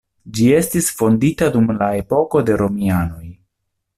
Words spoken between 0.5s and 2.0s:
estis fondita dum la